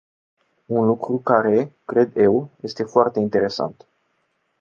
Un 0.67 0.85
lucru 0.85 1.17
care, 1.19 1.75
cred 1.85 2.17
eu, 2.17 2.49
este 2.61 2.83
foarte 2.83 3.19
interesant. 3.19 3.87